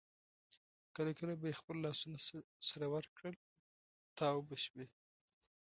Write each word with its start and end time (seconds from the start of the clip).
کله 0.95 1.11
کله 1.19 1.33
به 1.39 1.45
یې 1.49 1.59
خپل 1.59 1.75
لاسونه 1.85 2.17
سره 2.69 2.85
ورکړل 2.93 3.35
او 3.41 3.45
تاو 4.17 4.39
به 4.47 4.55
شوې. 4.65 4.87